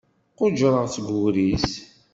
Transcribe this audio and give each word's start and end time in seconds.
Qujjreɣ 0.37 0.85
seg 0.89 1.05
ugris. 1.15 1.69